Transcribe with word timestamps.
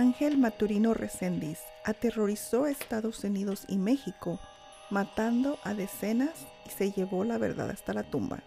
Ángel 0.00 0.38
Maturino 0.38 0.94
Reséndiz 0.94 1.58
aterrorizó 1.84 2.64
a 2.64 2.70
Estados 2.70 3.22
Unidos 3.22 3.66
y 3.68 3.76
México, 3.76 4.40
matando 4.88 5.58
a 5.62 5.74
decenas 5.74 6.30
y 6.64 6.70
se 6.70 6.90
llevó 6.90 7.22
la 7.22 7.36
verdad 7.36 7.68
hasta 7.68 7.92
la 7.92 8.02
tumba. 8.02 8.38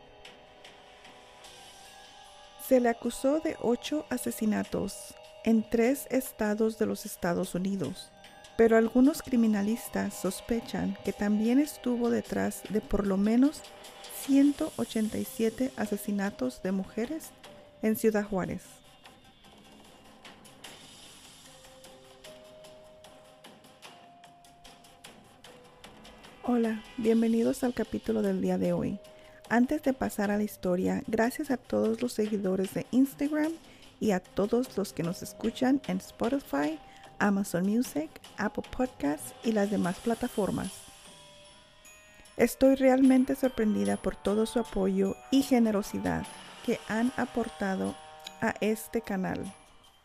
Se 2.67 2.79
le 2.79 2.89
acusó 2.89 3.39
de 3.39 3.55
ocho 3.61 4.07
asesinatos 4.09 5.13
en 5.45 5.63
tres 5.69 6.07
estados 6.09 6.79
de 6.79 6.87
los 6.87 7.05
Estados 7.05 7.53
Unidos, 7.53 8.11
pero 8.57 8.75
algunos 8.75 9.21
criminalistas 9.21 10.15
sospechan 10.15 10.97
que 11.05 11.13
también 11.13 11.59
estuvo 11.59 12.09
detrás 12.09 12.63
de 12.69 12.81
por 12.81 13.05
lo 13.05 13.17
menos 13.17 13.61
187 14.25 15.71
asesinatos 15.77 16.63
de 16.63 16.71
mujeres 16.71 17.29
en 17.83 17.95
Ciudad 17.95 18.25
Juárez. 18.25 18.82
Hola, 26.45 26.83
bienvenidos 26.97 27.63
al 27.63 27.73
capítulo 27.73 28.21
del 28.21 28.41
día 28.41 28.57
de 28.57 28.73
hoy. 28.73 28.99
Antes 29.47 29.81
de 29.81 29.93
pasar 29.93 30.29
a 30.29 30.35
la 30.35 30.43
historia, 30.43 31.01
gracias 31.07 31.51
a 31.51 31.55
todos 31.55 32.01
los 32.01 32.11
seguidores 32.11 32.73
de 32.73 32.85
Instagram 32.91 33.53
y 34.01 34.11
a 34.11 34.19
todos 34.19 34.77
los 34.77 34.91
que 34.91 35.03
nos 35.03 35.23
escuchan 35.23 35.81
en 35.87 35.99
Spotify, 35.99 36.77
Amazon 37.17 37.65
Music, 37.65 38.09
Apple 38.35 38.65
Podcasts 38.75 39.33
y 39.45 39.53
las 39.53 39.71
demás 39.71 39.95
plataformas. 39.99 40.73
Estoy 42.35 42.75
realmente 42.75 43.35
sorprendida 43.35 43.95
por 43.95 44.17
todo 44.17 44.45
su 44.45 44.59
apoyo 44.59 45.15
y 45.31 45.43
generosidad 45.43 46.25
que 46.65 46.77
han 46.89 47.13
aportado 47.15 47.95
a 48.41 48.53
este 48.59 48.99
canal. 48.99 49.39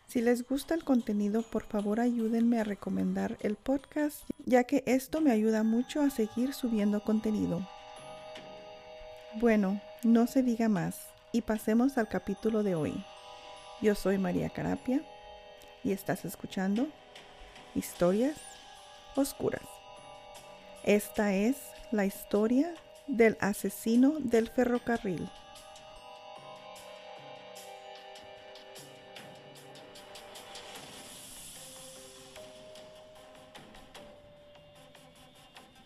Si 0.09 0.23
les 0.23 0.49
gusta 0.49 0.75
el 0.75 0.85
contenido, 0.85 1.43
por 1.43 1.65
favor 1.65 2.01
ayúdenme 2.01 2.59
a 2.59 2.65
recomendar 2.65 3.37
el 3.41 3.57
podcast, 3.57 4.23
ya 4.47 4.65
que 4.65 4.83
esto 4.87 5.21
me 5.21 5.31
ayuda 5.31 5.65
mucho 5.65 6.01
a 6.01 6.09
seguir 6.09 6.55
subiendo 6.55 7.05
contenido. 7.05 7.69
Bueno, 9.35 9.83
no 10.05 10.27
se 10.27 10.43
diga 10.43 10.71
más 10.71 11.09
y 11.31 11.43
pasemos 11.43 11.99
al 11.99 12.09
capítulo 12.09 12.63
de 12.63 12.75
hoy. 12.75 13.05
Yo 13.83 13.95
soy 13.95 14.17
María 14.17 14.49
Carapia 14.49 15.03
y 15.85 15.93
estás 15.93 16.25
escuchando 16.25 16.89
Historias 17.75 18.39
Oscuras. 19.15 19.69
Esta 20.85 21.35
es 21.35 21.59
la 21.93 22.07
historia 22.07 22.73
del 23.09 23.37
asesino 23.41 24.15
del 24.21 24.49
ferrocarril. 24.49 25.29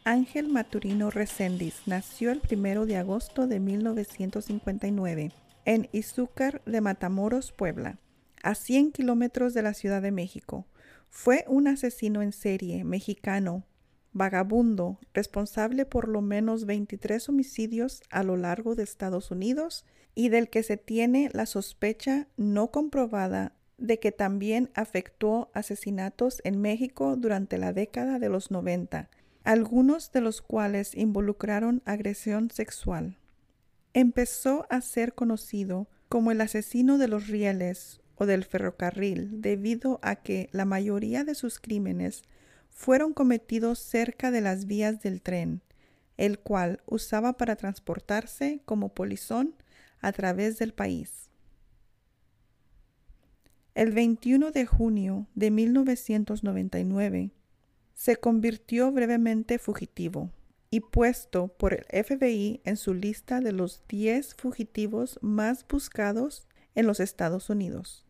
Ángel 0.05 0.49
Maturino 0.49 1.11
Reséndiz 1.11 1.83
nació 1.87 2.33
el 2.33 2.43
1 2.51 2.87
de 2.87 2.97
agosto 2.97 3.47
de 3.47 3.61
1959 3.61 5.31
en 5.65 5.89
Izúcar 5.93 6.61
de 6.67 6.81
Matamoros, 6.81 7.53
Puebla, 7.53 8.01
a 8.43 8.57
100 8.57 8.91
kilómetros 8.91 9.55
de 9.55 9.63
la 9.63 9.75
Ciudad 9.75 10.03
de 10.03 10.11
México. 10.11 10.67
Fue 11.09 11.45
un 11.47 11.69
asesino 11.69 12.21
en 12.21 12.33
serie 12.33 12.83
mexicano, 12.83 13.65
vagabundo, 14.13 14.99
responsable 15.15 15.87
por 15.87 16.09
lo 16.09 16.21
menos 16.21 16.67
23 16.67 17.29
homicidios 17.29 18.03
a 18.11 18.25
lo 18.25 18.37
largo 18.37 18.75
de 18.75 18.83
Estados 18.83 19.31
Unidos 19.31 19.85
y 20.17 20.31
del 20.31 20.51
que 20.51 20.65
se 20.65 20.77
tiene 20.77 21.31
la 21.33 21.47
sospecha 21.47 22.27
no 22.37 22.73
comprobada 22.73 23.53
de 23.79 24.01
que 24.01 24.11
también 24.11 24.69
afectó 24.75 25.53
asesinatos 25.55 26.41
en 26.43 26.61
México 26.61 27.15
durante 27.15 27.57
la 27.57 27.73
década 27.73 28.19
de 28.19 28.29
los 28.29 28.51
90 28.51 29.09
algunos 29.45 30.13
de 30.13 30.21
los 30.21 30.43
cuales 30.43 30.95
involucraron 30.95 31.83
agresión 31.85 32.51
sexual. 32.51 33.19
Empezó 33.95 34.67
a 34.71 34.81
ser 34.81 35.15
conocido 35.15 35.89
como 36.09 36.31
el 36.31 36.41
asesino 36.41 36.99
de 36.99 37.09
los 37.09 37.29
rieles 37.29 38.01
o 38.17 38.27
del 38.27 38.45
ferrocarril 38.45 39.41
debido 39.41 39.99
a 40.03 40.17
que 40.17 40.49
la 40.53 40.65
mayoría 40.65 41.25
de 41.25 41.35
sus 41.35 41.59
crímenes 41.59 42.23
fueron 42.71 43.13
cometidos 43.13 43.79
cerca 43.79 44.31
de 44.31 44.41
las 44.41 44.67
vías 44.67 45.03
del 45.03 45.23
tren, 45.23 45.63
el 46.17 46.39
cual 46.39 46.81
usaba 46.87 47.35
para 47.35 47.57
transportarse 47.57 48.61
como 48.65 48.91
polizón 48.95 49.55
a 50.01 50.13
través 50.13 50.59
del 50.59 50.73
país. 50.73 51.31
El 53.75 53.93
21 53.93 54.53
de 54.53 54.67
junio 54.67 55.27
de 55.35 55.51
1999, 55.51 57.31
se 57.95 58.17
convirtió 58.17 58.91
brevemente 58.93 59.59
fugitivo 59.59 60.31
y 60.71 60.81
puesto 60.81 61.49
por 61.49 61.75
el 61.75 61.85
FBI 62.05 62.63
en 62.65 62.77
su 62.77 62.95
lista 62.95 63.41
de 63.41 63.53
los 63.53 63.83
10 63.89 64.35
fugitivos 64.37 65.19
más 65.21 65.67
buscados 65.69 66.49
en 66.75 66.87
los 66.87 67.01
Estados 67.01 67.51
Unidos. 67.51 68.07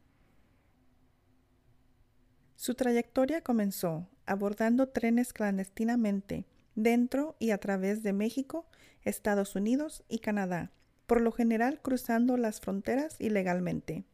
Su 2.54 2.74
trayectoria 2.74 3.42
comenzó 3.42 4.08
abordando 4.26 4.88
trenes 4.88 5.32
clandestinamente 5.32 6.46
dentro 6.76 7.34
y 7.40 7.50
a 7.50 7.58
través 7.58 8.04
de 8.04 8.12
México, 8.12 8.66
Estados 9.02 9.56
Unidos 9.56 10.04
y 10.08 10.20
Canadá, 10.20 10.70
por 11.06 11.20
lo 11.20 11.32
general 11.32 11.80
cruzando 11.82 12.36
las 12.36 12.60
fronteras 12.60 13.16
ilegalmente. 13.18 14.04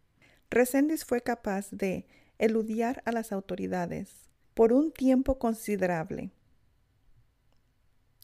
Resendiz 0.50 1.04
fue 1.04 1.20
capaz 1.20 1.70
de 1.70 2.06
eludiar 2.38 3.02
a 3.04 3.12
las 3.12 3.32
autoridades, 3.32 4.27
por 4.58 4.72
un 4.72 4.90
tiempo 4.90 5.38
considerable. 5.38 6.32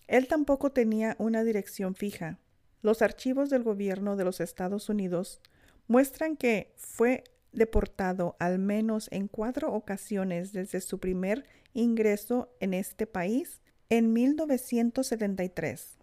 Él 0.08 0.26
tampoco 0.26 0.72
tenía 0.72 1.14
una 1.20 1.44
dirección 1.44 1.94
fija. 1.94 2.40
Los 2.82 3.02
archivos 3.02 3.50
del 3.50 3.62
gobierno 3.62 4.16
de 4.16 4.24
los 4.24 4.40
Estados 4.40 4.88
Unidos 4.88 5.40
muestran 5.86 6.36
que 6.36 6.74
fue 6.76 7.22
deportado 7.52 8.34
al 8.40 8.58
menos 8.58 9.06
en 9.12 9.28
cuatro 9.28 9.72
ocasiones 9.72 10.52
desde 10.52 10.80
su 10.80 10.98
primer 10.98 11.46
ingreso 11.72 12.52
en 12.58 12.74
este 12.74 13.06
país 13.06 13.60
en 13.88 14.12
1973. 14.12 15.98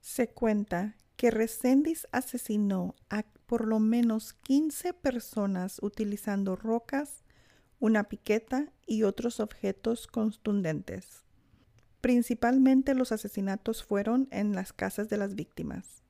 Se 0.00 0.28
cuenta 0.28 0.94
que 1.16 1.32
Resendiz 1.32 2.06
asesinó 2.12 2.94
a 3.10 3.24
por 3.46 3.66
lo 3.66 3.80
menos 3.80 4.32
15 4.32 4.94
personas 4.94 5.80
utilizando 5.82 6.54
rocas, 6.54 7.23
una 7.84 8.04
piqueta 8.04 8.72
y 8.86 9.02
otros 9.02 9.40
objetos 9.40 10.06
contundentes. 10.06 11.22
Principalmente 12.00 12.94
los 12.94 13.12
asesinatos 13.12 13.84
fueron 13.84 14.26
en 14.30 14.54
las 14.54 14.72
casas 14.72 15.10
de 15.10 15.18
las 15.18 15.34
víctimas. 15.34 16.02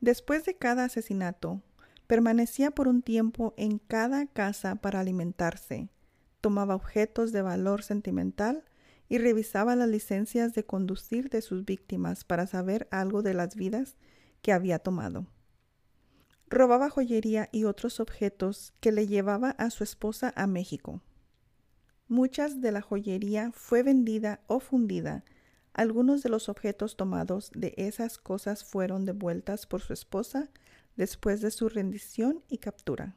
Después 0.00 0.46
de 0.46 0.56
cada 0.56 0.84
asesinato, 0.84 1.60
permanecía 2.06 2.70
por 2.70 2.88
un 2.88 3.02
tiempo 3.02 3.52
en 3.58 3.78
cada 3.78 4.26
casa 4.26 4.76
para 4.76 5.00
alimentarse, 5.00 5.90
tomaba 6.40 6.74
objetos 6.74 7.30
de 7.32 7.42
valor 7.42 7.82
sentimental 7.82 8.64
y 9.10 9.18
revisaba 9.18 9.76
las 9.76 9.90
licencias 9.90 10.54
de 10.54 10.64
conducir 10.64 11.28
de 11.28 11.42
sus 11.42 11.66
víctimas 11.66 12.24
para 12.24 12.46
saber 12.46 12.88
algo 12.90 13.20
de 13.20 13.34
las 13.34 13.56
vidas 13.56 13.98
que 14.40 14.54
había 14.54 14.78
tomado. 14.78 15.26
Robaba 16.48 16.90
joyería 16.90 17.48
y 17.50 17.64
otros 17.64 17.98
objetos 17.98 18.72
que 18.80 18.92
le 18.92 19.08
llevaba 19.08 19.50
a 19.50 19.70
su 19.70 19.82
esposa 19.82 20.32
a 20.36 20.46
México. 20.46 21.02
Muchas 22.08 22.60
de 22.60 22.70
la 22.70 22.82
joyería 22.82 23.50
fue 23.52 23.82
vendida 23.82 24.40
o 24.46 24.60
fundida. 24.60 25.24
Algunos 25.72 26.22
de 26.22 26.28
los 26.28 26.48
objetos 26.48 26.96
tomados 26.96 27.50
de 27.54 27.74
esas 27.76 28.18
cosas 28.18 28.64
fueron 28.64 29.04
devueltas 29.04 29.66
por 29.66 29.80
su 29.80 29.92
esposa 29.92 30.48
después 30.94 31.40
de 31.40 31.50
su 31.50 31.68
rendición 31.68 32.44
y 32.48 32.58
captura. 32.58 33.16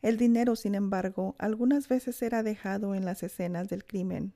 El 0.00 0.16
dinero, 0.16 0.56
sin 0.56 0.74
embargo, 0.74 1.34
algunas 1.38 1.88
veces 1.88 2.20
era 2.22 2.42
dejado 2.42 2.94
en 2.94 3.04
las 3.04 3.22
escenas 3.22 3.68
del 3.68 3.84
crimen 3.84 4.32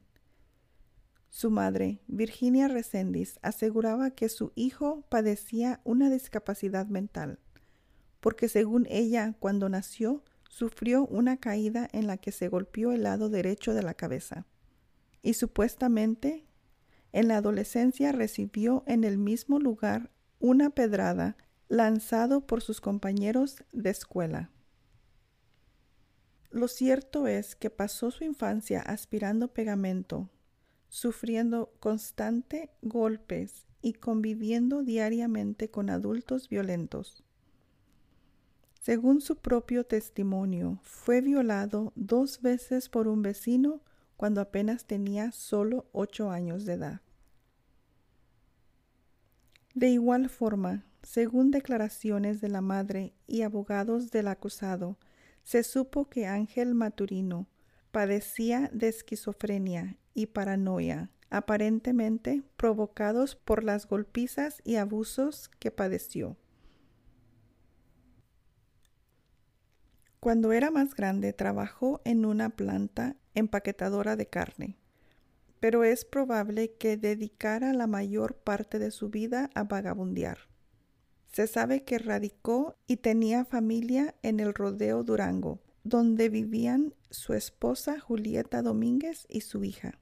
su 1.31 1.51
madre, 1.51 2.01
Virginia 2.07 2.69
Resendiz, 2.69 3.39
aseguraba 3.43 4.11
que 4.11 4.29
su 4.29 4.53
hijo 4.55 5.05
padecía 5.09 5.81
una 5.85 6.11
discapacidad 6.11 6.87
mental, 6.87 7.39
porque 8.21 8.49
según 8.49 8.87
ella, 8.89 9.35
cuando 9.39 9.69
nació, 9.69 10.25
sufrió 10.49 11.07
una 11.07 11.37
caída 11.37 11.89
en 11.93 12.07
la 12.07 12.17
que 12.17 12.33
se 12.33 12.49
golpeó 12.49 12.93
el 12.93 13.03
lado 13.03 13.29
derecho 13.29 13.75
de 13.75 13.83
la 13.83 13.95
cabeza. 13.95 14.47
Y 15.23 15.35
supuestamente, 15.35 16.47
en 17.13 17.29
la 17.29 17.37
adolescencia 17.37 18.13
recibió 18.13 18.83
en 18.87 19.05
el 19.05 19.19
mismo 19.19 19.59
lugar 19.59 20.11
una 20.41 20.71
pedrada 20.71 21.37
lanzado 21.69 22.47
por 22.47 22.63
sus 22.63 22.81
compañeros 22.81 23.63
de 23.73 23.91
escuela. 23.91 24.51
Lo 26.51 26.67
cierto 26.69 27.27
es 27.27 27.55
que 27.55 27.69
pasó 27.69 28.11
su 28.11 28.25
infancia 28.25 28.81
aspirando 28.81 29.53
pegamento 29.53 30.31
sufriendo 30.89 31.73
constante 31.81 32.71
golpes 32.83 33.67
y 33.83 33.95
conviviendo 33.95 34.83
diariamente 34.83 35.71
con 35.71 35.91
adultos 35.91 36.49
violentos. 36.49 37.23
Según 38.81 39.21
su 39.21 39.37
propio 39.37 39.85
testimonio, 39.85 40.81
fue 40.83 41.21
violado 41.21 41.93
dos 41.95 42.41
veces 42.41 42.89
por 42.89 43.07
un 43.07 43.23
vecino 43.23 43.83
cuando 44.17 44.41
apenas 44.41 44.87
tenía 44.87 45.31
solo 45.31 45.87
ocho 45.93 46.31
años 46.31 46.65
de 46.65 46.75
edad. 46.75 47.01
De 49.75 49.89
igual 49.91 50.29
forma, 50.29 50.85
según 51.03 51.51
declaraciones 51.51 52.41
de 52.41 52.49
la 52.49 52.61
madre 52.61 53.13
y 53.27 53.43
abogados 53.43 54.11
del 54.11 54.29
acusado, 54.29 54.97
se 55.45 55.63
supo 55.63 56.09
que 56.09 56.27
Ángel 56.27 56.75
Maturino 56.75 57.47
padecía 57.93 58.71
de 58.73 58.89
esquizofrenia 58.89 59.97
y 60.19 60.27
paranoia, 60.27 61.11
aparentemente 61.31 62.43
provocados 62.57 63.37
por 63.37 63.63
las 63.63 63.87
golpizas 63.87 64.61
y 64.65 64.75
abusos 64.75 65.49
que 65.61 65.71
padeció. 65.71 66.37
Cuando 70.19 70.51
era 70.51 70.73
más 70.73 70.97
grande 70.97 71.33
trabajó 71.33 72.01
en 72.05 72.25
una 72.25 72.51
planta 72.51 73.15
empaquetadora 73.35 74.17
de 74.17 74.27
carne, 74.27 74.77
pero 75.61 75.85
es 75.85 76.05
probable 76.05 76.73
que 76.73 76.97
dedicara 76.97 77.73
la 77.73 77.87
mayor 77.87 78.35
parte 78.35 78.81
de 78.81 78.91
su 78.91 79.09
vida 79.09 79.51
a 79.55 79.63
vagabundear. 79.63 80.39
Se 81.33 81.47
sabe 81.47 81.85
que 81.85 81.99
radicó 82.01 82.77
y 82.89 82.97
tenía 82.97 83.45
familia 83.45 84.17
en 84.23 84.41
el 84.41 84.53
Rodeo 84.53 85.05
Durango, 85.05 85.61
donde 85.85 86.29
vivían 86.29 86.95
su 87.11 87.35
esposa 87.35 88.01
Julieta 88.01 88.63
Domínguez 88.63 89.25
y 89.29 89.43
su 89.43 89.63
hija. 89.63 90.01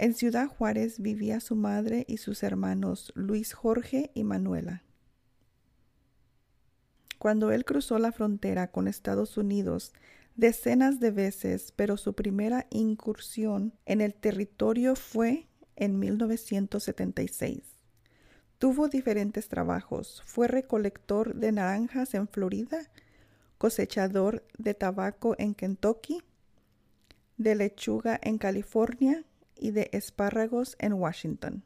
En 0.00 0.14
Ciudad 0.14 0.46
Juárez 0.46 1.00
vivía 1.00 1.40
su 1.40 1.56
madre 1.56 2.04
y 2.06 2.18
sus 2.18 2.44
hermanos 2.44 3.10
Luis 3.16 3.52
Jorge 3.52 4.12
y 4.14 4.22
Manuela. 4.22 4.84
Cuando 7.18 7.50
él 7.50 7.64
cruzó 7.64 7.98
la 7.98 8.12
frontera 8.12 8.70
con 8.70 8.86
Estados 8.86 9.36
Unidos 9.36 9.92
decenas 10.36 11.00
de 11.00 11.10
veces, 11.10 11.72
pero 11.74 11.96
su 11.96 12.12
primera 12.14 12.68
incursión 12.70 13.74
en 13.86 14.00
el 14.00 14.14
territorio 14.14 14.94
fue 14.94 15.48
en 15.74 15.98
1976. 15.98 17.60
Tuvo 18.58 18.86
diferentes 18.86 19.48
trabajos. 19.48 20.22
Fue 20.26 20.46
recolector 20.46 21.34
de 21.34 21.50
naranjas 21.50 22.14
en 22.14 22.28
Florida, 22.28 22.88
cosechador 23.58 24.46
de 24.58 24.74
tabaco 24.74 25.34
en 25.38 25.54
Kentucky, 25.54 26.22
de 27.36 27.56
lechuga 27.56 28.20
en 28.22 28.38
California 28.38 29.24
y 29.58 29.72
de 29.72 29.90
espárragos 29.92 30.76
en 30.78 30.94
Washington. 30.94 31.64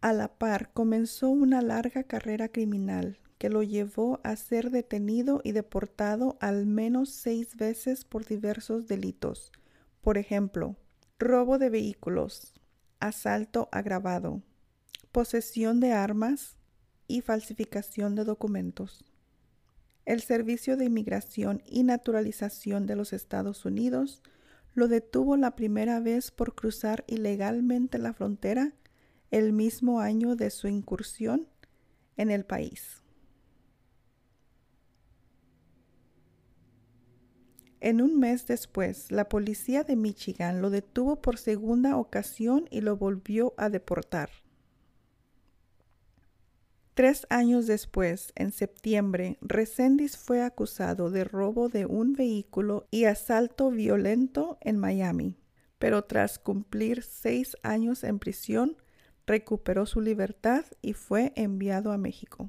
A 0.00 0.12
la 0.12 0.28
par 0.28 0.72
comenzó 0.72 1.30
una 1.30 1.62
larga 1.62 2.04
carrera 2.04 2.48
criminal 2.48 3.18
que 3.38 3.48
lo 3.48 3.62
llevó 3.62 4.20
a 4.22 4.36
ser 4.36 4.70
detenido 4.70 5.40
y 5.44 5.52
deportado 5.52 6.36
al 6.40 6.66
menos 6.66 7.10
seis 7.10 7.56
veces 7.56 8.04
por 8.04 8.24
diversos 8.24 8.86
delitos. 8.86 9.52
Por 10.00 10.18
ejemplo, 10.18 10.76
robo 11.18 11.58
de 11.58 11.70
vehículos, 11.70 12.54
asalto 13.00 13.68
agravado, 13.72 14.42
posesión 15.12 15.80
de 15.80 15.92
armas 15.92 16.56
y 17.06 17.20
falsificación 17.20 18.14
de 18.14 18.24
documentos. 18.24 19.04
El 20.04 20.20
Servicio 20.20 20.76
de 20.76 20.84
Inmigración 20.84 21.62
y 21.64 21.82
Naturalización 21.82 22.86
de 22.86 22.96
los 22.96 23.12
Estados 23.12 23.64
Unidos 23.64 24.22
lo 24.74 24.88
detuvo 24.88 25.36
la 25.36 25.54
primera 25.54 26.00
vez 26.00 26.30
por 26.30 26.54
cruzar 26.54 27.04
ilegalmente 27.06 27.98
la 27.98 28.12
frontera 28.12 28.72
el 29.30 29.52
mismo 29.52 30.00
año 30.00 30.36
de 30.36 30.50
su 30.50 30.68
incursión 30.68 31.48
en 32.16 32.30
el 32.30 32.44
país. 32.44 33.02
En 37.80 38.00
un 38.00 38.18
mes 38.18 38.46
después, 38.46 39.12
la 39.12 39.28
policía 39.28 39.82
de 39.82 39.94
Michigan 39.94 40.62
lo 40.62 40.70
detuvo 40.70 41.20
por 41.20 41.36
segunda 41.36 41.96
ocasión 41.96 42.66
y 42.70 42.80
lo 42.80 42.96
volvió 42.96 43.52
a 43.58 43.68
deportar. 43.68 44.30
Tres 46.94 47.26
años 47.28 47.66
después, 47.66 48.32
en 48.36 48.52
septiembre, 48.52 49.36
Resendiz 49.40 50.16
fue 50.16 50.42
acusado 50.42 51.10
de 51.10 51.24
robo 51.24 51.68
de 51.68 51.86
un 51.86 52.12
vehículo 52.12 52.86
y 52.92 53.04
asalto 53.06 53.72
violento 53.72 54.58
en 54.60 54.78
Miami, 54.78 55.36
pero 55.80 56.04
tras 56.04 56.38
cumplir 56.38 57.02
seis 57.02 57.56
años 57.64 58.04
en 58.04 58.20
prisión, 58.20 58.76
recuperó 59.26 59.86
su 59.86 60.00
libertad 60.00 60.64
y 60.82 60.92
fue 60.92 61.32
enviado 61.34 61.90
a 61.90 61.98
México. 61.98 62.48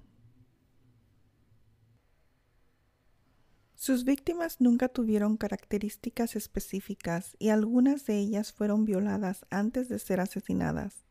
Sus 3.74 4.04
víctimas 4.04 4.62
nunca 4.62 4.90
tuvieron 4.90 5.38
características 5.38 6.36
específicas 6.36 7.36
y 7.40 7.50
algunas 7.50 8.06
de 8.06 8.20
ellas 8.20 8.54
fueron 8.54 8.86
violadas 8.86 9.46
antes 9.50 9.90
de 9.90 9.98
ser 9.98 10.20
asesinadas. 10.20 11.06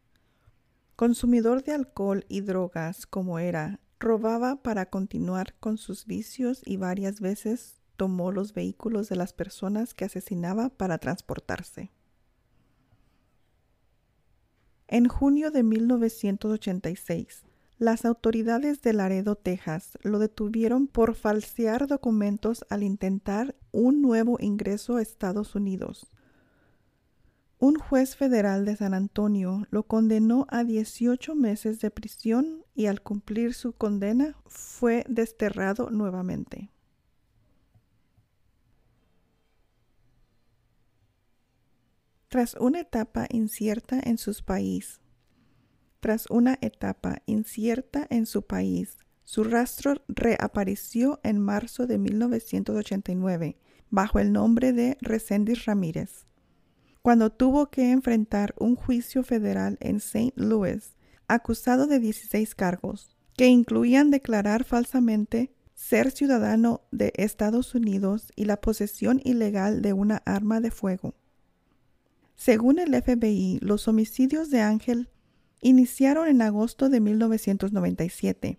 Consumidor 0.97 1.65
de 1.65 1.73
alcohol 1.73 2.25
y 2.29 2.43
drogas 2.43 3.07
como 3.07 3.41
era, 3.41 3.81
robaba 3.99 4.63
para 4.63 4.87
continuar 4.87 5.55
con 5.59 5.77
sus 5.77 6.07
vicios 6.07 6.63
y 6.65 6.77
varias 6.77 7.21
veces 7.21 7.81
tomó 7.97 8.31
los 8.31 8.53
vehículos 8.53 9.09
de 9.09 9.17
las 9.17 9.33
personas 9.33 9.95
que 9.95 10.05
asesinaba 10.05 10.69
para 10.69 10.99
transportarse. 10.99 11.91
En 14.87 15.09
junio 15.09 15.51
de 15.51 15.63
1986, 15.63 17.45
las 17.79 18.05
autoridades 18.05 18.81
de 18.83 18.93
Laredo, 18.93 19.35
Texas, 19.35 19.99
lo 20.03 20.21
detuvieron 20.21 20.87
por 20.87 21.17
falsear 21.17 21.89
documentos 21.89 22.65
al 22.71 22.85
intentar 22.85 23.57
un 23.73 24.01
nuevo 24.01 24.37
ingreso 24.39 24.97
a 24.97 25.03
Estados 25.03 25.57
Unidos. 25.57 26.07
Un 27.59 27.77
juez 27.77 28.17
federal 28.17 28.65
de 28.65 28.77
San 28.77 28.95
Antonio 28.95 29.67
lo 29.71 29.85
condenó 29.85 30.47
a 30.51 30.65
18 30.65 31.35
meses 31.35 31.81
de 31.81 31.91
prisión 31.91 32.65
y 32.75 32.87
al 32.87 33.01
cumplir 33.01 33.55
su 33.55 33.73
condena 33.73 34.37
fue 34.47 35.05
desterrado 35.09 35.91
nuevamente. 35.91 36.71
Tras 42.29 42.55
una 42.59 42.81
etapa 42.81 43.27
incierta 43.31 44.01
en 44.03 44.19
su 44.19 44.35
país, 44.45 45.01
tras 46.01 46.27
una 46.29 46.59
etapa 46.61 47.23
incierta 47.27 48.07
en 48.11 48.27
su 48.27 48.43
país, 48.43 48.99
su 49.23 49.45
rastro 49.45 49.95
reapareció 50.09 51.21
en 51.23 51.39
marzo 51.39 51.87
de 51.87 51.97
1989 51.97 53.57
bajo 53.89 54.19
el 54.19 54.33
nombre 54.33 54.73
de 54.73 54.99
Resendiz 55.01 55.65
Ramírez, 55.65 56.27
cuando 57.05 57.29
tuvo 57.29 57.67
que 57.67 57.91
enfrentar 57.91 58.55
un 58.59 58.77
juicio 58.77 59.23
federal 59.25 59.77
en 59.83 59.97
St. 59.97 60.33
Louis, 60.37 60.95
acusado 61.29 61.87
de 61.87 62.01
16 62.01 62.55
cargos, 62.55 63.15
que 63.37 63.47
incluían 63.47 64.11
declarar 64.11 64.65
falsamente 64.65 65.53
ser 65.75 66.13
ciudadano 66.13 66.81
de 66.93 67.13
Estados 67.17 67.75
Unidos 67.75 68.33
y 68.37 68.47
la 68.47 68.59
posesión 68.59 69.21
ilegal 69.23 69.83
de 69.83 69.93
una 69.93 70.23
arma 70.25 70.63
de 70.63 70.71
fuego. 70.71 71.15
Según 72.37 72.79
el 72.79 72.95
FBI, 72.95 73.59
los 73.61 73.87
homicidios 73.87 74.49
de 74.49 74.63
Ángel 74.63 75.11
iniciaron 75.61 76.27
en 76.27 76.41
agosto 76.41 76.89
de 76.89 77.01
1997, 77.01 78.59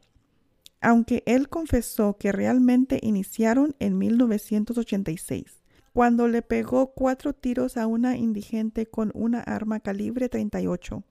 aunque 0.82 1.24
él 1.26 1.50
confesó 1.50 2.18
que 2.20 2.32
realmente 2.32 3.00
iniciaron 3.02 3.76
en 3.80 3.98
1986, 3.98 5.65
cuando 5.96 6.28
le 6.28 6.42
pegó 6.42 6.88
cuatro 6.88 7.32
tiros 7.32 7.78
a 7.78 7.88
una 7.88 8.18
indigente 8.18 8.86
con 8.86 9.14
una 9.16 9.40
arma 9.40 9.80
calibre 9.80 10.28
38. 10.28 11.06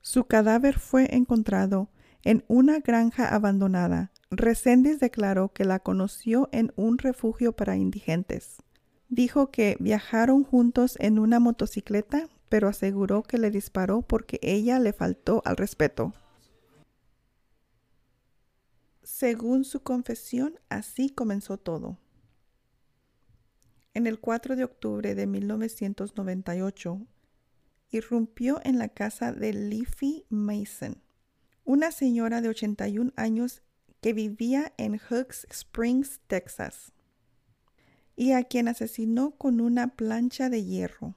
Su 0.00 0.24
cadáver 0.24 0.78
fue 0.78 1.14
encontrado 1.14 1.90
en 2.22 2.46
una 2.48 2.78
granja 2.78 3.28
abandonada. 3.28 4.10
Resendiz 4.30 5.00
declaró 5.00 5.52
que 5.52 5.66
la 5.66 5.80
conoció 5.80 6.48
en 6.50 6.72
un 6.76 6.96
refugio 6.96 7.52
para 7.52 7.76
indigentes. 7.76 8.56
Dijo 9.10 9.50
que 9.50 9.76
viajaron 9.80 10.44
juntos 10.44 10.96
en 10.98 11.18
una 11.18 11.38
motocicleta 11.38 12.30
pero 12.48 12.68
aseguró 12.68 13.22
que 13.22 13.36
le 13.36 13.50
disparó 13.50 14.00
porque 14.00 14.38
ella 14.40 14.78
le 14.78 14.94
faltó 14.94 15.42
al 15.44 15.58
respeto. 15.58 16.14
Según 19.02 19.64
su 19.64 19.82
confesión, 19.82 20.54
así 20.70 21.10
comenzó 21.10 21.58
todo. 21.58 21.98
En 23.94 24.08
el 24.08 24.18
4 24.18 24.56
de 24.56 24.64
octubre 24.64 25.14
de 25.14 25.26
1998, 25.28 27.06
irrumpió 27.90 28.60
en 28.64 28.78
la 28.78 28.88
casa 28.88 29.32
de 29.32 29.52
Leafy 29.52 30.26
Mason, 30.28 31.00
una 31.64 31.92
señora 31.92 32.40
de 32.40 32.48
81 32.48 33.12
años 33.14 33.62
que 34.00 34.12
vivía 34.12 34.72
en 34.78 34.98
Hooks 34.98 35.46
Springs, 35.48 36.20
Texas, 36.26 36.92
y 38.16 38.32
a 38.32 38.42
quien 38.42 38.66
asesinó 38.66 39.30
con 39.36 39.60
una 39.60 39.94
plancha 39.94 40.50
de 40.50 40.64
hierro. 40.64 41.14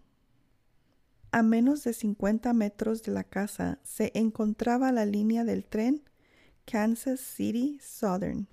A 1.31 1.41
menos 1.41 1.83
de 1.83 1.93
50 1.93 2.53
metros 2.53 3.01
de 3.01 3.11
la 3.11 3.23
casa 3.23 3.79
se 3.83 4.11
encontraba 4.13 4.91
la 4.91 5.05
línea 5.07 5.43
del 5.43 5.65
tren 5.65 6.03
Kansas 6.65 7.19
City 7.19 7.79
Southern. 7.81 8.47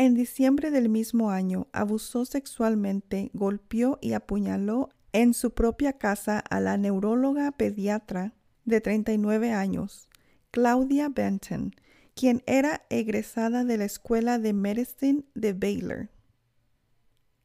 En 0.00 0.14
diciembre 0.14 0.70
del 0.70 0.88
mismo 0.88 1.30
año 1.30 1.68
abusó 1.74 2.24
sexualmente, 2.24 3.30
golpeó 3.34 3.98
y 4.00 4.14
apuñaló 4.14 4.88
en 5.12 5.34
su 5.34 5.52
propia 5.52 5.98
casa 5.98 6.38
a 6.38 6.58
la 6.58 6.78
neuróloga 6.78 7.52
pediatra 7.52 8.32
de 8.64 8.80
39 8.80 9.52
años, 9.52 10.08
Claudia 10.52 11.10
Benton, 11.10 11.74
quien 12.14 12.42
era 12.46 12.86
egresada 12.88 13.62
de 13.62 13.76
la 13.76 13.84
Escuela 13.84 14.38
de 14.38 14.54
Medicine 14.54 15.24
de 15.34 15.52
Baylor. 15.52 16.08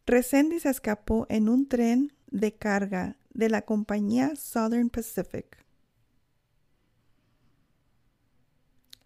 Resendiz 0.05 0.65
escapó 0.65 1.25
en 1.27 1.49
un 1.49 1.67
tren 1.67 2.13
de 2.27 2.55
carga 2.55 3.17
de 3.33 3.49
la 3.49 3.63
compañía 3.63 4.33
Southern 4.37 4.89
Pacific. 4.89 5.64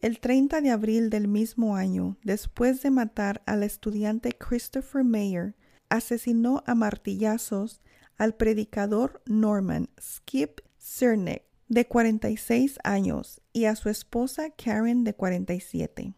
El 0.01 0.22
30 0.22 0.62
de 0.62 0.72
abril 0.72 1.10
del 1.10 1.27
mismo 1.27 1.75
año, 1.75 2.18
después 2.24 2.82
de 2.82 2.89
matar 2.89 3.44
al 3.46 3.63
estudiante 3.63 4.32
Christopher 4.32 5.03
Mayer, 5.03 5.56
asesinó 5.89 6.63
a 6.65 6.74
martillazos 6.74 7.82
al 8.18 8.36
predicador 8.36 9.22
Norman 9.25 9.89
Skip 10.00 10.62
Cernick, 10.77 11.44
de 11.68 11.86
46 11.86 12.79
años, 12.86 13.41
y 13.51 13.65
a 13.65 13.75
su 13.75 13.89
esposa 13.89 14.51
Karen, 14.51 15.03
de 15.03 15.13
47. 15.13 16.13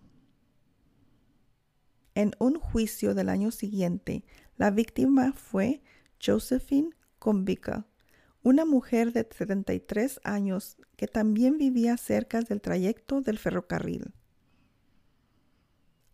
En 2.13 2.35
un 2.37 2.59
juicio 2.59 3.15
del 3.15 3.29
año 3.29 3.49
siguiente, 3.49 4.23
la 4.57 4.69
víctima 4.69 5.33
fue 5.33 5.81
Josephine 6.23 6.91
Convica, 7.17 7.87
una 8.43 8.65
mujer 8.65 9.13
de 9.13 9.27
73 9.29 10.19
años 10.23 10.77
que 10.95 11.07
también 11.07 11.57
vivía 11.57 11.97
cerca 11.97 12.41
del 12.41 12.61
trayecto 12.61 13.21
del 13.21 13.37
ferrocarril. 13.37 14.13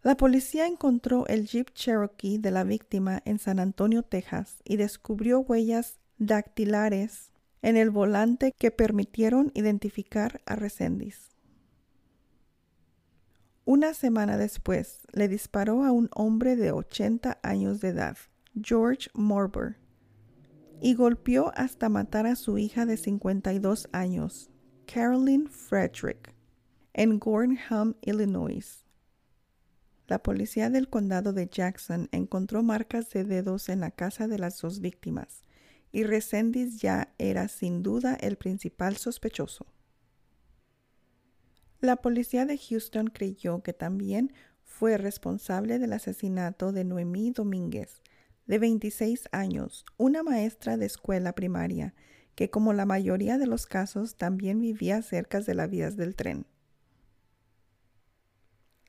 La 0.04 0.16
policía 0.16 0.68
encontró 0.68 1.26
el 1.28 1.48
Jeep 1.48 1.74
Cherokee 1.74 2.38
de 2.38 2.52
la 2.52 2.64
víctima 2.64 3.22
en 3.26 3.40
San 3.40 3.60
Antonio, 3.60 4.04
Texas, 4.04 4.58
y 4.64 4.78
descubrió 4.78 5.40
huellas 5.40 6.00
dactilares 6.18 7.32
en 7.62 7.76
el 7.76 7.90
volante 7.90 8.54
que 8.58 8.72
permitieron 8.72 9.52
identificar 9.54 10.42
a 10.46 10.56
Resendiz. 10.56 11.36
Una 13.66 13.94
semana 13.94 14.38
después, 14.38 15.00
le 15.12 15.28
disparó 15.28 15.84
a 15.84 15.92
un 15.92 16.10
hombre 16.14 16.56
de 16.56 16.72
80 16.72 17.40
años 17.44 17.82
de 17.82 17.90
edad, 17.90 18.18
George 18.62 19.10
Morber, 19.14 19.76
y 20.82 20.94
golpeó 20.94 21.52
hasta 21.56 21.90
matar 21.90 22.28
a 22.28 22.36
su 22.36 22.58
hija 22.58 22.86
de 22.86 22.98
52 22.98 23.90
años, 23.92 24.50
Carolyn 24.86 25.48
Frederick, 25.48 26.34
en 26.94 27.20
Gornham, 27.20 27.96
Illinois. 28.02 28.86
La 30.08 30.24
policía 30.24 30.70
del 30.70 30.88
condado 30.88 31.34
de 31.34 31.48
Jackson 31.48 32.08
encontró 32.12 32.64
marcas 32.64 33.10
de 33.10 33.24
dedos 33.24 33.70
en 33.70 33.82
la 33.82 33.92
casa 33.92 34.28
de 34.28 34.40
las 34.40 34.62
dos 34.62 34.80
víctimas, 34.80 35.44
y 35.92 36.04
Resendiz 36.04 36.80
ya 36.80 37.14
era 37.18 37.48
sin 37.48 37.84
duda 37.84 38.16
el 38.16 38.38
principal 38.38 38.98
sospechoso. 38.98 39.66
La 41.80 41.98
policía 41.98 42.46
de 42.46 42.58
Houston 42.58 43.08
creyó 43.08 43.62
que 43.62 43.74
también 43.74 44.34
fue 44.64 44.98
responsable 44.98 45.80
del 45.80 45.94
asesinato 45.94 46.72
de 46.72 46.84
Noemí 46.84 47.32
Domínguez, 47.32 48.02
de 48.48 48.60
26 48.60 49.30
años, 49.32 49.86
una 49.98 50.24
maestra 50.24 50.78
de 50.78 50.86
escuela 50.86 51.34
primaria, 51.34 51.94
que 52.36 52.50
como 52.50 52.74
la 52.74 52.86
mayoría 52.86 53.38
de 53.38 53.48
los 53.48 53.66
casos 53.66 54.16
también 54.16 54.60
vivía 54.60 55.02
cerca 55.02 55.42
de 55.42 55.54
las 55.54 55.70
vías 55.70 55.98
del 55.98 56.16
tren. 56.16 56.46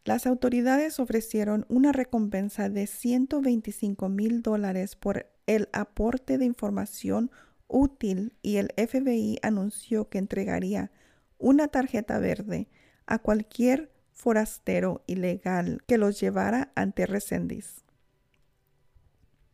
Las 0.04 0.26
autoridades 0.26 1.00
ofrecieron 1.00 1.66
una 1.68 1.92
recompensa 1.92 2.70
de 2.70 2.86
125 2.86 4.08
mil 4.08 4.42
dólares 4.42 4.96
por 4.96 5.26
el 5.46 5.68
aporte 5.72 6.38
de 6.38 6.46
información 6.46 7.30
útil 7.66 8.34
y 8.40 8.56
el 8.56 8.72
FBI 8.76 9.38
anunció 9.42 10.08
que 10.08 10.18
entregaría 10.18 10.90
una 11.36 11.68
tarjeta 11.68 12.18
verde 12.18 12.68
a 13.06 13.18
cualquier 13.18 13.92
forastero 14.12 15.02
ilegal 15.06 15.82
que 15.86 15.98
los 15.98 16.20
llevara 16.20 16.72
ante 16.74 17.06
Resendiz. 17.06 17.84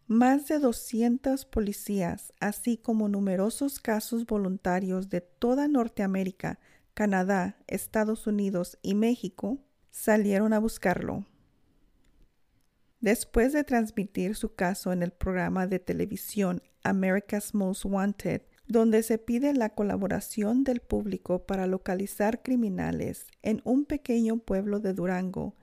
Más 0.06 0.48
de 0.48 0.58
200 0.58 1.46
policías, 1.46 2.34
así 2.38 2.76
como 2.76 3.08
numerosos 3.08 3.80
casos 3.80 4.26
voluntarios 4.26 5.08
de 5.08 5.22
toda 5.22 5.66
Norteamérica, 5.66 6.58
Canadá, 6.92 7.56
Estados 7.68 8.26
Unidos 8.26 8.78
y 8.82 8.94
México, 8.94 9.58
salieron 9.90 10.52
a 10.52 10.58
buscarlo. 10.58 11.24
Después 13.00 13.54
de 13.54 13.64
transmitir 13.64 14.36
su 14.36 14.54
caso 14.54 14.92
en 14.92 15.02
el 15.02 15.10
programa 15.10 15.66
de 15.66 15.78
televisión 15.78 16.62
America's 16.82 17.54
Most 17.54 17.86
Wanted, 17.86 18.42
donde 18.66 19.02
se 19.02 19.16
pide 19.16 19.54
la 19.54 19.70
colaboración 19.70 20.64
del 20.64 20.80
público 20.80 21.46
para 21.46 21.66
localizar 21.66 22.42
criminales 22.42 23.26
en 23.42 23.62
un 23.64 23.86
pequeño 23.86 24.36
pueblo 24.38 24.80
de 24.80 24.92
Durango, 24.92 25.54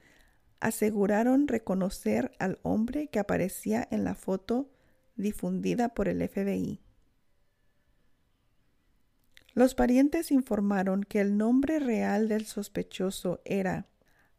aseguraron 0.61 1.47
reconocer 1.47 2.31
al 2.39 2.59
hombre 2.61 3.07
que 3.07 3.19
aparecía 3.19 3.87
en 3.91 4.03
la 4.03 4.15
foto 4.15 4.69
difundida 5.15 5.89
por 5.89 6.07
el 6.07 6.27
FBI. 6.27 6.79
Los 9.53 9.75
parientes 9.75 10.31
informaron 10.31 11.03
que 11.03 11.19
el 11.19 11.37
nombre 11.37 11.79
real 11.79 12.29
del 12.29 12.45
sospechoso 12.45 13.41
era 13.43 13.87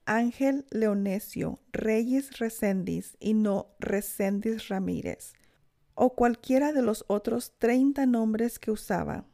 Ángel 0.06 0.64
Leonesio 0.70 1.60
Reyes 1.70 2.38
Recendis 2.38 3.16
y 3.20 3.34
no 3.34 3.74
Recendis 3.78 4.68
Ramírez, 4.68 5.34
o 5.94 6.14
cualquiera 6.14 6.72
de 6.72 6.82
los 6.82 7.04
otros 7.08 7.52
30 7.58 8.06
nombres 8.06 8.58
que 8.58 8.70
usaba. 8.70 9.26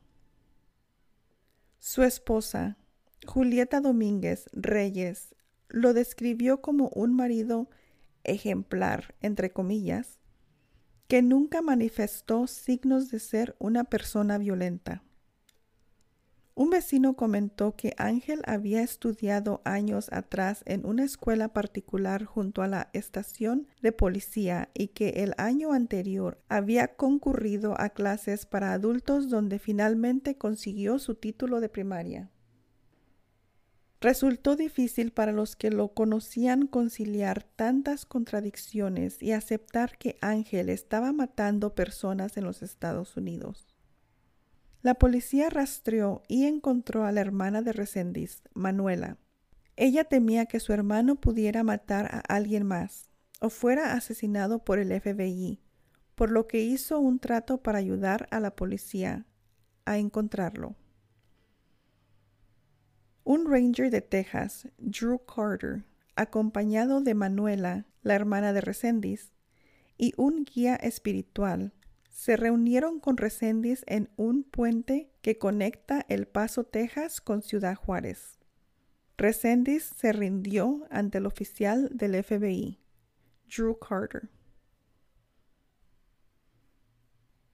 Su 1.79 2.03
esposa, 2.03 2.77
Julieta 3.25 3.81
Domínguez 3.81 4.47
Reyes, 4.53 5.35
lo 5.69 5.95
describió 5.95 6.61
como 6.61 6.89
un 6.89 7.15
marido 7.15 7.69
ejemplar, 8.25 9.15
entre 9.21 9.51
comillas, 9.53 10.19
que 11.07 11.23
nunca 11.23 11.63
manifestó 11.63 12.47
signos 12.47 13.11
de 13.11 13.19
ser 13.19 13.57
una 13.59 13.85
persona 13.85 14.39
violenta. 14.39 15.03
Un 16.59 16.71
vecino 16.71 17.15
comentó 17.15 17.77
que 17.77 17.95
Ángel 17.99 18.43
había 18.45 18.83
estudiado 18.83 19.63
años 19.65 20.09
atrás 20.11 20.65
en 20.67 20.85
una 20.85 21.05
escuela 21.05 21.53
particular 21.53 22.25
junto 22.25 22.63
a 22.63 22.67
la 22.67 22.91
estación 22.95 23.69
de 23.81 23.93
policía 23.93 24.69
y 24.75 24.89
que 24.89 25.23
el 25.23 25.35
año 25.39 25.73
anterior 25.73 26.43
había 26.49 26.97
concurrido 26.97 27.81
a 27.81 27.91
clases 27.91 28.45
para 28.45 28.73
adultos 28.73 29.31
donde 29.31 29.61
finalmente 29.61 30.37
consiguió 30.37 30.99
su 30.99 31.15
título 31.15 31.61
de 31.61 31.69
primaria. 31.69 32.33
Resultó 34.01 34.55
difícil 34.55 35.11
para 35.11 35.33
los 35.33 35.57
que 35.57 35.71
lo 35.71 35.89
conocían 35.89 36.69
conciliar 36.69 37.43
tantas 37.43 38.07
contradicciones 38.07 39.21
y 39.21 39.33
aceptar 39.33 39.99
que 39.99 40.17
Ángel 40.21 40.69
estaba 40.69 41.13
matando 41.13 41.75
personas 41.75 42.37
en 42.37 42.45
los 42.45 42.63
Estados 42.63 43.17
Unidos. 43.17 43.75
La 44.83 44.95
policía 44.95 45.51
rastreó 45.51 46.23
y 46.29 46.45
encontró 46.45 47.05
a 47.05 47.13
la 47.13 47.21
hermana 47.21 47.61
de 47.63 47.73
Resendiz, 47.73 48.43
Manuela. 48.55 49.19
Ella 49.75 50.05
temía 50.05 50.47
que 50.47 50.61
su 50.61 50.73
hermano 50.73 51.17
pudiera 51.17 51.65
matar 51.65 52.07
a 52.15 52.21
alguien 52.21 52.65
más 52.65 53.11
o 53.41 53.51
fuera 53.51 53.95
asesinado 53.95 54.65
por 54.65 54.79
el 54.79 54.93
FBI, 55.01 55.61
por 56.15 56.31
lo 56.31 56.47
que 56.47 56.61
hizo 56.61 57.01
un 57.01 57.19
trato 57.19 57.63
para 57.63 57.79
ayudar 57.79 58.29
a 58.31 58.39
la 58.39 58.55
policía 58.55 59.27
a 59.85 59.99
encontrarlo. 59.99 60.77
Un 63.29 63.45
ranger 63.45 63.91
de 63.91 64.01
Texas, 64.01 64.67
Drew 64.79 65.19
Carter, 65.19 65.85
acompañado 66.17 67.03
de 67.03 67.13
Manuela, 67.13 67.85
la 68.01 68.15
hermana 68.15 68.55
de 68.55 68.63
Resendiz, 68.63 69.35
y 69.99 70.15
un 70.17 70.47
guía 70.47 70.77
espiritual, 70.77 71.75
se 72.09 72.39
reunieron 72.39 73.01
con 73.01 73.19
Resendiz 73.19 73.85
en 73.87 74.09
un 74.17 74.45
puente 74.45 75.13
que 75.21 75.37
conecta 75.37 76.07
El 76.09 76.27
Paso, 76.27 76.65
Texas 76.65 77.21
con 77.21 77.43
Ciudad 77.43 77.75
Juárez. 77.75 78.39
Resendiz 79.19 79.85
se 79.85 80.15
rindió 80.15 80.87
ante 80.89 81.19
el 81.19 81.27
oficial 81.27 81.91
del 81.93 82.25
FBI, 82.25 82.81
Drew 83.55 83.79
Carter. 83.79 84.31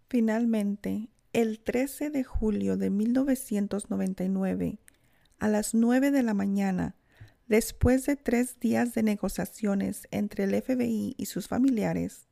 Finalmente, 0.09 1.09
el 1.33 1.59
13 1.59 2.11
de 2.11 2.23
julio 2.23 2.77
de 2.77 2.91
1999, 2.91 4.79
a 5.45 5.49
las 5.49 5.75
nueve 5.75 6.11
de 6.11 6.23
la 6.23 6.33
mañana, 6.33 6.97
después 7.49 8.07
de 8.07 8.17
tres 8.17 8.59
días 8.61 8.95
de 8.95 9.03
negociaciones 9.03 10.09
entre 10.11 10.45
el 10.45 10.55
FBI 10.63 11.15
y 11.19 11.27
sus 11.27 11.49
familiares, 11.49 12.29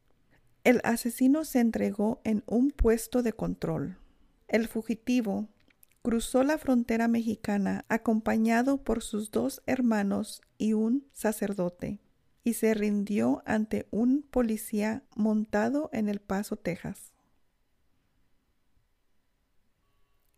el 0.65 0.81
asesino 0.83 1.45
se 1.45 1.61
entregó 1.61 2.23
en 2.25 2.43
un 2.47 2.71
puesto 2.71 3.23
de 3.23 3.35
control. 3.35 3.99
El 4.49 4.67
fugitivo, 4.67 5.51
cruzó 6.01 6.43
la 6.43 6.57
frontera 6.57 7.07
mexicana 7.07 7.85
acompañado 7.91 8.83
por 8.83 9.03
sus 9.03 9.31
dos 9.31 9.61
hermanos 9.67 10.41
y 10.57 10.73
un 10.73 11.07
sacerdote, 11.13 12.01
y 12.45 12.55
se 12.55 12.73
rindió 12.73 13.43
ante 13.45 13.89
un 13.91 14.23
policía 14.23 15.03
montado 15.15 15.91
en 15.93 16.09
El 16.09 16.21
Paso, 16.21 16.57
Texas. 16.57 17.12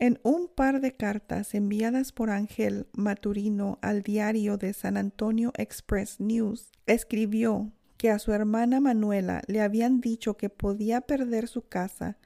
En 0.01 0.19
un 0.25 0.49
par 0.49 0.81
de 0.81 0.97
cartas 0.97 1.55
enviadas 1.55 2.11
por 2.11 2.31
Ángel 2.31 2.89
Maturino 2.93 3.79
al 3.81 4.03
diario 4.03 4.57
de 4.57 4.73
San 4.73 4.97
Antonio 4.97 5.53
Express 5.57 6.19
News, 6.19 6.73
escribió 6.87 7.71
que 7.97 8.11
a 8.11 8.19
su 8.19 8.33
hermana 8.33 8.81
Manuela 8.81 9.43
le 9.47 9.61
habían 9.61 10.01
dicho 10.01 10.37
que 10.37 10.51
podía 10.51 11.01
perder 11.01 11.47
su 11.47 11.69
casa 11.69 12.19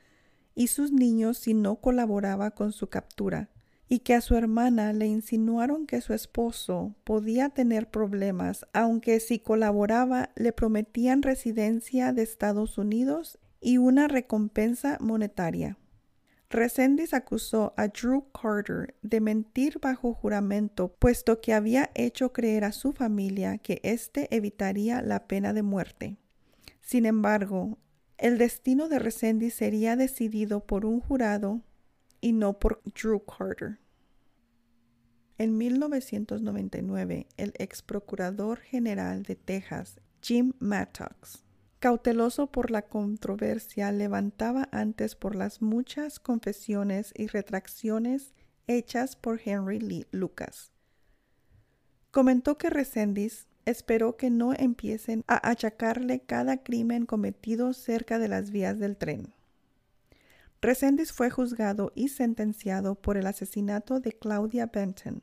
y 0.55 0.69
sus 0.69 0.93
niños 0.93 1.39
si 1.39 1.53
no 1.53 1.77
colaboraba 1.77 2.53
con 2.53 2.73
su 2.73 2.89
captura, 2.89 3.51
y 3.87 4.01
que 4.01 4.15
a 4.15 4.23
su 4.23 4.35
hermana 4.35 4.93
le 4.93 5.07
insinuaron 5.07 5.87
que 5.87 6.01
su 6.01 6.15
esposo 6.15 6.95
podía 7.05 7.51
tener 7.51 7.91
problemas, 7.91 8.67
aunque 8.73 9.21
si 9.21 9.39
colaboraba 9.39 10.31
le 10.37 10.53
prometían 10.53 11.23
residencia 11.23 12.13
de 12.13 12.23
Estados 12.23 12.79
Unidos 12.79 13.39
y 13.61 13.79
una 13.79 14.09
recompensa 14.09 14.97
monetaria. 15.01 15.77
Resendiz 16.51 17.13
acusó 17.13 17.75
a 17.77 17.89
Drew 17.89 18.31
Carter 18.33 18.95
de 19.03 19.21
mentir 19.21 19.81
bajo 19.81 20.15
juramento, 20.15 20.95
puesto 20.99 21.43
que 21.43 21.53
había 21.53 21.91
hecho 21.95 22.33
creer 22.33 22.65
a 22.65 22.73
su 22.73 22.93
familia 22.93 23.59
que 23.59 23.81
éste 23.83 24.35
evitaría 24.35 25.03
la 25.03 25.27
pena 25.27 25.53
de 25.53 25.63
muerte. 25.63 26.17
Sin 26.81 27.05
embargo, 27.05 27.77
el 28.17 28.39
destino 28.39 28.89
de 28.89 28.99
Resendiz 28.99 29.55
sería 29.55 29.95
decidido 29.95 30.65
por 30.65 30.87
un 30.87 31.01
jurado 31.01 31.61
y 32.23 32.33
no 32.33 32.59
por 32.59 32.81
Drew 32.95 33.23
Carter. 33.25 33.79
En 35.37 35.57
1999, 35.59 37.27
el 37.37 37.53
ex 37.59 37.83
procurador 37.83 38.59
general 38.59 39.23
de 39.23 39.37
Texas, 39.37 40.01
Jim 40.23 40.55
Mattox, 40.59 41.45
cauteloso 41.79 42.49
por 42.49 42.71
la 42.71 42.83
controversia, 42.83 43.93
levantaba 43.93 44.69
antes 44.73 45.15
por 45.15 45.35
las 45.35 45.63
muchas 45.63 46.19
confesiones 46.19 47.13
y 47.17 47.27
retracciones 47.27 48.35
hechas 48.67 49.17
por 49.17 49.41
Henry 49.45 49.81
Lee 49.81 50.07
Lucas. 50.11 50.73
Comentó 52.11 52.59
que 52.59 52.71
Resendiz 52.71 53.47
esperó 53.65 54.17
que 54.17 54.31
no 54.31 54.55
empiecen 54.55 55.25
a 55.27 55.51
achacarle 55.51 56.21
cada 56.21 56.63
crimen 56.63 57.07
cometido 57.07 57.73
cerca 57.75 58.19
de 58.19 58.29
las 58.29 58.51
vías 58.51 58.79
del 58.79 58.97
tren. 58.97 59.35
Resendiz 60.61 61.13
fue 61.13 61.31
juzgado 61.31 61.93
y 61.95 62.09
sentenciado 62.09 62.97
por 62.97 63.17
el 63.17 63.27
asesinato 63.27 64.01
de 64.01 64.13
Claudia 64.13 64.67
Benton. 64.67 65.23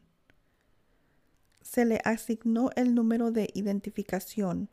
Se 1.62 1.84
le 1.84 2.00
asignó 2.06 2.70
el 2.76 2.94
número 2.94 3.32
de 3.32 3.50
identificación 3.54 4.70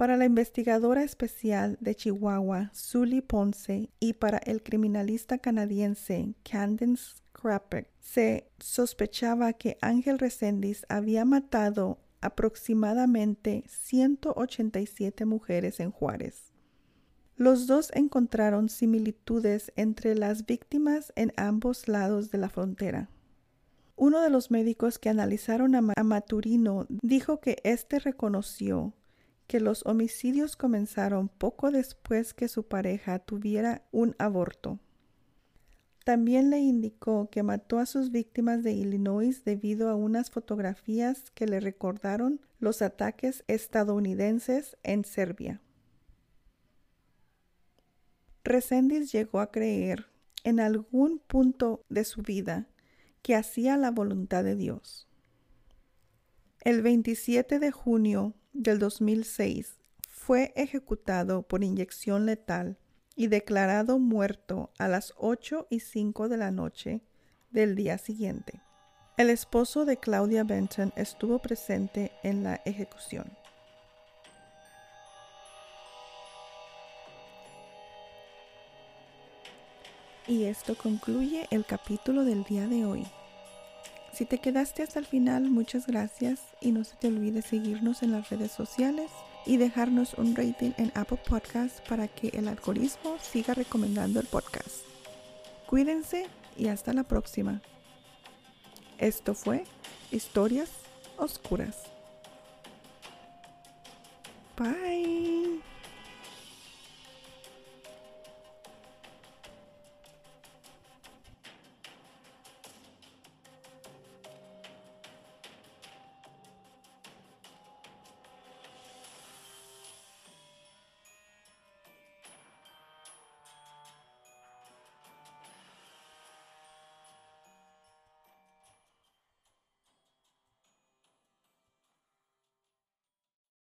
Para 0.01 0.17
la 0.17 0.25
investigadora 0.25 1.03
especial 1.03 1.77
de 1.79 1.93
Chihuahua, 1.93 2.71
Sully 2.73 3.21
Ponce, 3.21 3.91
y 3.99 4.13
para 4.13 4.39
el 4.39 4.63
criminalista 4.63 5.37
canadiense 5.37 6.33
Candace 6.41 7.21
se 7.99 8.49
sospechaba 8.57 9.53
que 9.53 9.77
Ángel 9.79 10.17
Reséndiz 10.17 10.87
había 10.89 11.23
matado 11.23 11.99
aproximadamente 12.19 13.63
187 13.67 15.25
mujeres 15.25 15.79
en 15.79 15.91
Juárez. 15.91 16.51
Los 17.35 17.67
dos 17.67 17.91
encontraron 17.93 18.69
similitudes 18.69 19.71
entre 19.75 20.15
las 20.15 20.47
víctimas 20.47 21.13
en 21.15 21.31
ambos 21.37 21.87
lados 21.87 22.31
de 22.31 22.39
la 22.39 22.49
frontera. 22.49 23.11
Uno 23.95 24.21
de 24.21 24.31
los 24.31 24.49
médicos 24.49 24.97
que 24.97 25.09
analizaron 25.09 25.75
a, 25.75 26.03
Maturino 26.03 26.87
dijo 26.89 27.39
que 27.39 27.57
éste 27.63 27.99
reconoció 27.99 28.95
que 29.51 29.59
los 29.59 29.85
homicidios 29.85 30.55
comenzaron 30.55 31.27
poco 31.27 31.71
después 31.71 32.33
que 32.33 32.47
su 32.47 32.69
pareja 32.69 33.19
tuviera 33.19 33.83
un 33.91 34.15
aborto. 34.17 34.79
También 36.05 36.49
le 36.49 36.59
indicó 36.59 37.29
que 37.29 37.43
mató 37.43 37.77
a 37.77 37.85
sus 37.85 38.11
víctimas 38.11 38.63
de 38.63 38.71
Illinois 38.71 39.43
debido 39.43 39.89
a 39.89 39.95
unas 39.95 40.31
fotografías 40.31 41.31
que 41.31 41.47
le 41.47 41.59
recordaron 41.59 42.39
los 42.59 42.81
ataques 42.81 43.43
estadounidenses 43.47 44.77
en 44.83 45.03
Serbia. 45.03 45.59
Resendiz 48.45 49.11
llegó 49.11 49.41
a 49.41 49.51
creer 49.51 50.05
en 50.45 50.61
algún 50.61 51.19
punto 51.19 51.83
de 51.89 52.05
su 52.05 52.21
vida 52.21 52.69
que 53.21 53.35
hacía 53.35 53.75
la 53.75 53.91
voluntad 53.91 54.45
de 54.45 54.55
Dios. 54.55 55.09
El 56.63 56.83
27 56.83 57.57
de 57.57 57.71
junio 57.71 58.35
del 58.53 58.77
2006 58.77 59.79
fue 60.07 60.53
ejecutado 60.55 61.41
por 61.41 61.63
inyección 61.63 62.27
letal 62.27 62.77
y 63.15 63.27
declarado 63.27 63.97
muerto 63.97 64.69
a 64.77 64.87
las 64.87 65.11
ocho 65.17 65.65
y 65.71 65.79
cinco 65.79 66.29
de 66.29 66.37
la 66.37 66.51
noche 66.51 67.01
del 67.49 67.73
día 67.75 67.97
siguiente. 67.97 68.61
El 69.17 69.31
esposo 69.31 69.85
de 69.85 69.97
Claudia 69.97 70.43
Benton 70.43 70.93
estuvo 70.95 71.39
presente 71.39 72.11
en 72.21 72.43
la 72.43 72.61
ejecución. 72.65 73.35
Y 80.27 80.43
esto 80.43 80.75
concluye 80.75 81.47
el 81.49 81.65
capítulo 81.65 82.23
del 82.23 82.43
día 82.43 82.67
de 82.67 82.85
hoy. 82.85 83.07
Si 84.13 84.25
te 84.25 84.39
quedaste 84.39 84.83
hasta 84.83 84.99
el 84.99 85.05
final, 85.05 85.49
muchas 85.49 85.87
gracias 85.87 86.41
y 86.59 86.71
no 86.71 86.83
se 86.83 86.95
te 86.95 87.07
olvide 87.07 87.41
seguirnos 87.41 88.03
en 88.03 88.11
las 88.11 88.29
redes 88.29 88.51
sociales 88.51 89.09
y 89.45 89.57
dejarnos 89.57 90.13
un 90.15 90.35
rating 90.35 90.71
en 90.77 90.91
Apple 90.95 91.19
Podcasts 91.27 91.81
para 91.87 92.07
que 92.07 92.29
el 92.29 92.47
algoritmo 92.47 93.17
siga 93.21 93.53
recomendando 93.53 94.19
el 94.19 94.27
podcast. 94.27 94.81
Cuídense 95.65 96.27
y 96.57 96.67
hasta 96.67 96.93
la 96.93 97.03
próxima. 97.03 97.61
Esto 98.97 99.33
fue 99.33 99.63
Historias 100.11 100.69
Oscuras. 101.17 101.77
Bye. 104.57 105.40